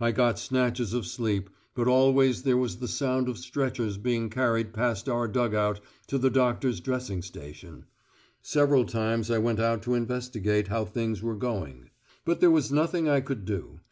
[0.00, 4.72] I got snatches of sleep, but always there was the sound of stretchers being carried
[4.72, 7.84] past our dug out to the doctor's dressing station;
[8.40, 11.90] several times I went out to investigate how things were going.
[12.24, 13.80] But there was nothing I could do.